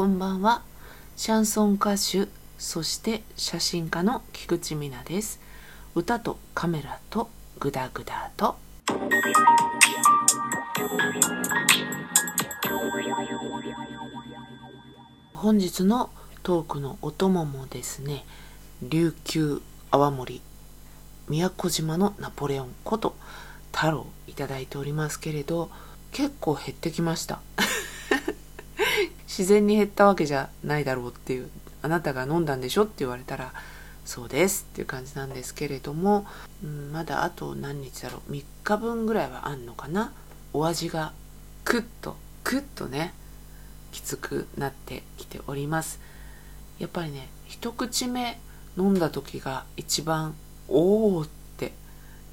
[0.00, 0.62] こんばんは。
[1.14, 5.42] シャンソン歌手そして写真家の菊池美奈です。
[5.94, 8.56] 歌とカメラとグダグダと。
[15.34, 16.08] 本日の
[16.42, 18.24] トークのお供もですね
[18.80, 19.60] 琉球
[19.90, 20.40] 泡盛
[21.28, 23.14] 宮古島のナポレオンこと
[23.70, 25.68] 太郎いただいておりますけれど
[26.10, 27.42] 結構減ってきました。
[29.30, 31.48] 自然に減ったわけじゃないだろうっていう
[31.82, 33.52] あなたが飲んだんでしょって言われたら
[34.04, 36.26] そうですっていう感じなんですけれども、
[36.64, 38.32] うん、まだあと何日だろう。
[38.32, 40.12] 3日分ぐらいはあんのかな。
[40.52, 41.12] お味が
[41.64, 43.14] クッとクッとね
[43.92, 46.00] きつくなってきております。
[46.80, 48.40] やっぱりね一口目
[48.76, 50.34] 飲んだ時が一番
[50.66, 51.72] おおって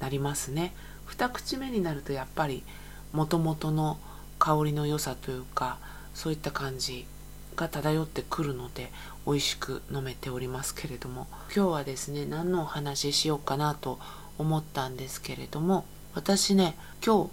[0.00, 0.74] なりますね。
[1.06, 2.64] 二口目になるとやっぱり
[3.12, 3.98] もともとの
[4.40, 5.78] 香りの良さというか
[6.18, 7.06] そういった感じ
[7.54, 8.90] が漂ってくるので
[9.24, 14.00] 美味しく飲めておりますけれども今日はですね何のお話ししようかなと
[14.36, 15.84] 思ったんですけれども
[16.14, 16.74] 私ね
[17.06, 17.30] 今日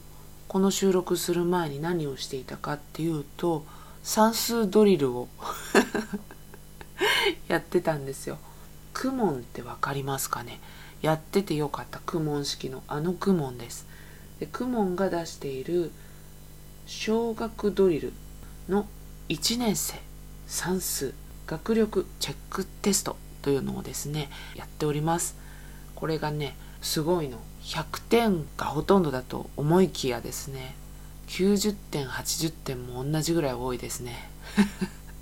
[0.47, 3.65] この収録する前に何をしていたかっていうと
[4.03, 5.29] 算数ドリルを
[7.49, 8.37] やってたんですよ。
[8.93, 10.59] クモンって分かりますかね？
[11.01, 13.87] やっててよかったクモン式のあのクモンです。
[14.39, 15.91] でクモンが出している
[16.85, 18.13] 小学ドリル
[18.69, 18.87] の
[19.29, 19.99] 1年生
[20.47, 21.13] 算数
[21.47, 25.37] 学力チェックテストというのをですねやっております。
[25.95, 27.39] これがねすごいの。
[27.63, 30.75] 100点がほとんどだと思いきやですね
[31.27, 34.29] 90点80点も同じぐらい多いですね。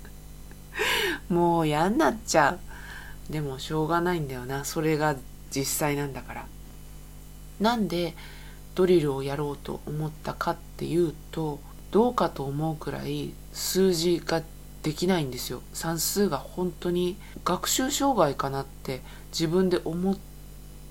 [1.28, 3.32] もう嫌になっちゃう。
[3.32, 4.64] でもしょうがないんだよな。
[4.64, 5.16] それが
[5.50, 6.46] 実際なんだから。
[7.60, 8.14] なんで
[8.74, 11.60] ドリルをやろうと思ったかっていうと
[11.94, 14.42] どうかと思うくらい数字が
[14.82, 15.62] できないんですよ。
[15.72, 19.00] 算数が本当に学習障害かなって
[19.30, 20.18] 自分で思っ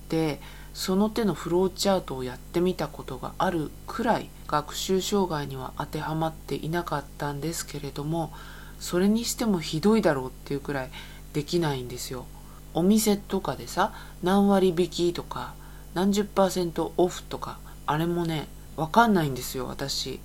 [0.08, 0.40] て
[0.72, 8.32] その手のフローチャートをやってみたことがあるくらい学習障害には当てはまっていなかったんですけれども
[8.80, 10.90] それにしてもひどいだろうっていうくらい
[11.34, 12.24] できないんですよ。
[12.72, 15.52] お店とかでさ何割引きとか
[15.92, 20.18] 何十パーセントオフとかあれもねわかんないんですよ私。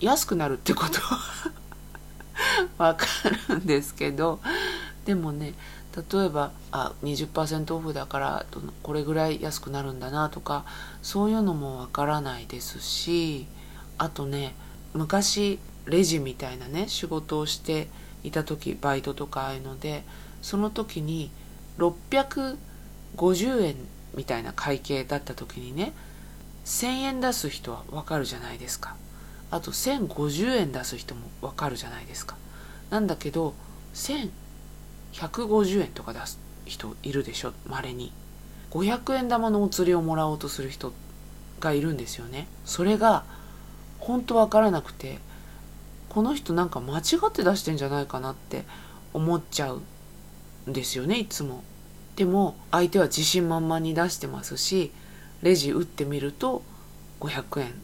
[0.00, 1.18] 安くなるってことは
[2.78, 3.06] わか
[3.48, 4.40] るんですけど
[5.04, 5.54] でもね
[5.96, 8.46] 例えばあ20%オフだから
[8.82, 10.64] これぐらい安くなるんだなとか
[11.02, 13.46] そういうのもわからないですし
[13.96, 14.54] あとね
[14.94, 17.88] 昔レジみたいなね仕事をして
[18.22, 20.04] いた時バイトとかああいうので
[20.42, 21.30] その時に
[21.78, 22.56] 650
[23.62, 23.76] 円
[24.14, 25.92] みたいな会計だった時にね
[26.64, 28.94] 1000円出す人はわかるじゃないですか。
[29.50, 32.36] あと1050円出す人もわかるじゃないですか。
[32.90, 33.54] なんだけど
[33.94, 38.12] 1150円とか出す人いるでしょまれに
[38.70, 40.92] 500円玉のお釣りをもらおうとする人
[41.60, 42.46] がいるんですよね。
[42.64, 43.24] それが
[43.98, 45.18] 本当わからなくて
[46.08, 48.64] この人なんか間違って出してんじゃないかなって
[49.12, 49.82] 思っちゃう
[50.70, 51.62] んですよねいつも。
[52.16, 54.92] でも相手は自信満々に出してますし
[55.42, 56.62] レジ打ってみると
[57.20, 57.74] 500円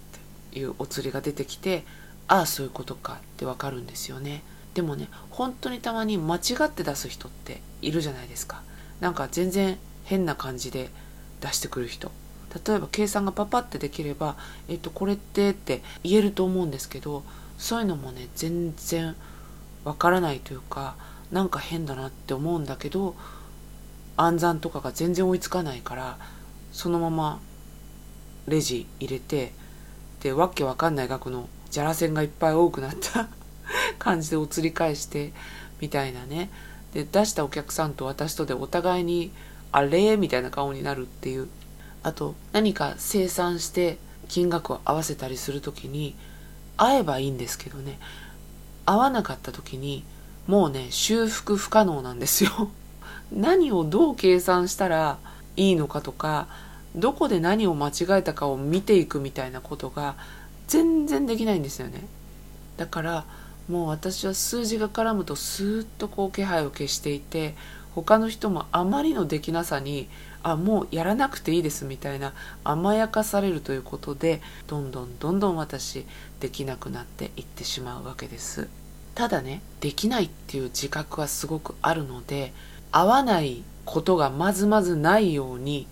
[0.55, 1.85] いうお釣りが出てきて
[2.29, 4.43] ああそういうことかってわかるんですよね。
[4.75, 8.63] でもね本当にたまに間違って出す人っているじゃないですか。
[9.01, 10.91] なんか全然変な感じで
[11.41, 12.11] 出してくる人。
[12.67, 14.37] 例えば計算がパパってできれば
[14.69, 17.25] 「えっとこれって」って言えると思うんですけど
[17.59, 19.17] そういうのもね全然
[19.85, 20.95] わからないというか
[21.33, 23.17] なんか変だなって思うんだけど
[24.17, 26.19] 暗算とかが全然追いつかないから
[26.73, 27.41] そのまま
[28.47, 29.53] レジ入れて
[30.25, 33.29] でわけわかんない額のじゃらせんがいっぱい多くなった
[34.01, 35.35] 感じでお釣り返して
[35.83, 36.51] みたいなね。
[36.95, 39.33] で出したお客さんと私とでお互いに
[39.71, 40.17] あれ？
[40.17, 41.49] みたいな顔になるっていう。
[42.03, 43.99] あと何か生産して
[44.29, 46.17] 金額を合わせたりする時に
[46.79, 47.99] 合えばいいんですけどね。
[48.87, 50.05] 合わなかった時に
[50.47, 52.71] もうね修復不可能なんですよ。
[53.31, 55.19] 何をどう計算したら
[55.57, 56.49] いいのかとか
[56.95, 60.17] どこで何を間違えたかを見ていくみたいなことが
[60.69, 62.07] 全然できないんですよね。
[62.77, 63.25] だから
[63.69, 67.55] もう私は数字が絡むとスーッとこう気配を消していて
[67.95, 70.09] 他の人もあまりのできなさに
[70.43, 76.05] あもうやらなくていいですみたいな甘やかされるということでどんどんどんどん私
[76.41, 78.69] できなくなっていってしまうわけです。
[79.15, 82.53] ただねできないっていう自覚はすごくあるので
[82.91, 85.87] 合わないことがまずまずないように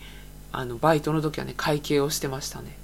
[0.53, 2.77] あのバイトの時はね会計をしてましたね。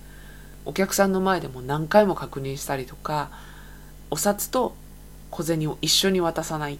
[0.64, 3.30] お客さんの前でも何回も確認したりとか
[4.10, 4.74] お札と
[5.30, 6.78] 小銭を一緒に渡さない。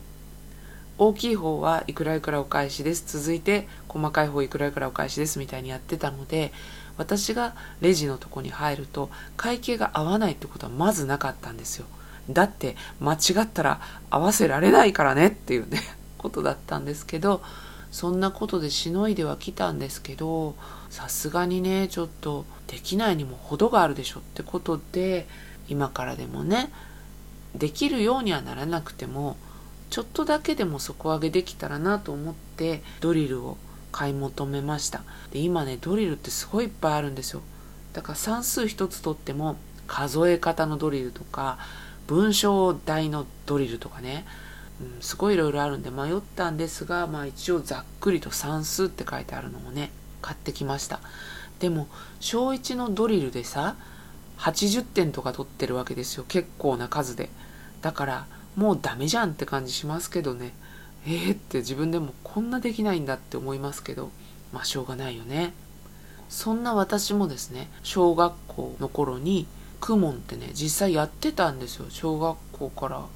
[0.99, 3.19] 大きい方はいくらいくらお返しです。
[3.21, 5.39] 続いて細かい方いくらいくらお返しです。
[5.39, 6.53] みたいにやってたので
[6.97, 11.87] 私がレジのとこに入ると会計が合わないってことはまずなかったんですよ。
[12.29, 13.81] だって間違ったら
[14.11, 15.81] 合わせられないからねっていうね
[16.19, 17.43] ことだったんですけど
[17.91, 20.55] そんなことでしのいではきたんですけど
[20.91, 25.27] さすがにねちょっとできないにも程があるでしょってことで
[25.69, 26.71] 今からでもね
[27.55, 29.37] できるようにはならなくても
[29.91, 33.57] ちょっとだけでも底上げできたらなと思ってドリルを
[33.91, 35.03] 買い求めました。
[35.31, 37.43] で今ねドリルってすごいいっぱいあるんですよ。
[37.95, 39.57] だから算数一つとっても
[39.87, 41.59] 数え方のドリルとか
[42.07, 44.27] 文章題のドリルとかね
[44.81, 49.91] うん、すごいいろいろあるんで迷ったんですが、まあ一応ざっくりと算数って書いてあるのをね、
[50.23, 51.01] 買ってきました。
[51.59, 51.89] でも、
[52.21, 53.77] 小1のドリルでさ、
[54.39, 56.25] 80点とか取ってるわけですよ。
[56.29, 57.29] 結構な数で。
[57.83, 58.27] だから、
[58.57, 60.53] もうダメじゃんって感じしますけどね。
[61.07, 64.11] えーって自分でもこんなできないんだって思いますけど、
[64.53, 65.53] まあしょうがないよね。
[66.29, 69.47] そんな私もですね、小学校の頃に、
[69.81, 71.87] クモンってね、実際やってたんですよ。
[71.89, 73.07] 小学校から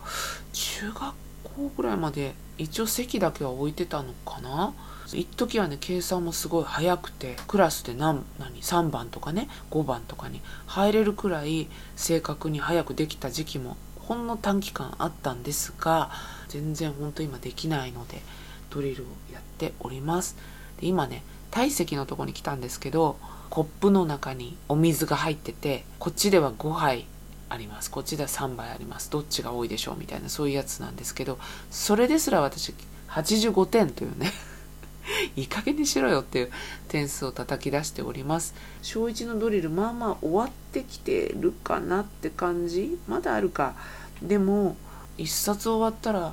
[0.52, 1.14] 中学
[1.56, 4.74] 校ぐらいまで一応席だけは置いてたのかな？
[5.12, 16.10] 一時はね計算もすごい早くてクラスで何何3番とかね5番とかに入れるくらい正確に早くできた時期もほんの短期間あったんですが
[16.48, 18.22] 全然ほんと今できないので
[18.70, 20.36] ドリルをやっております。
[20.80, 23.18] で今ね体積のとこに来たんですけど
[23.50, 27.04] コップの中にお水が入っててこっちでは5杯
[27.52, 27.90] あります。
[27.90, 29.10] こっちでは3倍あります。
[29.10, 31.38] どっちが多いでしょうみたいなそういうやつなんですけど
[31.70, 32.74] それですら私
[33.08, 34.32] 85点というね
[35.36, 36.50] いい加減にしろよっていう
[36.88, 38.54] 点数を叩き出しております。
[38.82, 42.98] 小1のドリルまあまあ終わってきてるかなって感じ？
[43.06, 43.74] まだあるか。
[44.22, 44.76] でも
[45.18, 46.32] 1冊終わったら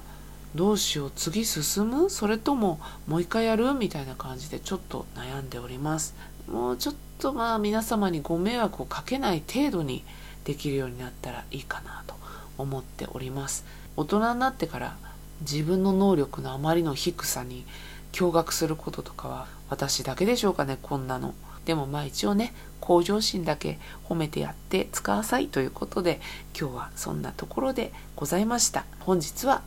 [0.55, 2.09] どうしよう次進む？
[2.09, 3.73] それとももう一回やる？
[3.73, 6.15] みたいな感じでちょっと悩んでおります。
[6.47, 10.03] もうちょっとまあ皆様にご迷惑をかけない程度に
[10.45, 12.15] できるようになったらいいかなと
[12.57, 13.65] 思っております。
[13.95, 14.97] 大人になってから
[15.41, 17.65] 自分の能力のあまりの低さに
[18.11, 21.33] 驚愕することとかは私だけでしょうかねこんなの。
[21.65, 26.19] でもまあ一応ね向上心だけ褒めてやって使わさいということで
[26.59, 28.85] 今日はそんなところでございました。
[29.01, 29.61] 本日は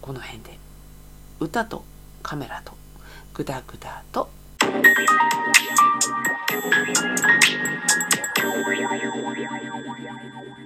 [0.00, 0.58] この辺で。
[1.38, 1.84] 歌と
[2.22, 2.72] カメラと
[3.34, 4.30] グダグダと
[4.96, 5.10] Thank
[10.60, 10.65] you.